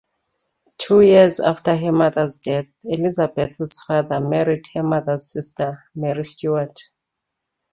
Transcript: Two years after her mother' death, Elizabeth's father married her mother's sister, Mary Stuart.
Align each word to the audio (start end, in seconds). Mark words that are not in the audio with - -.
Two 0.79 1.01
years 1.01 1.39
after 1.39 1.75
her 1.77 1.91
mother' 1.91 2.27
death, 2.41 2.65
Elizabeth's 2.85 3.83
father 3.83 4.19
married 4.19 4.65
her 4.73 4.81
mother's 4.81 5.31
sister, 5.31 5.83
Mary 5.93 6.23
Stuart. 6.25 6.79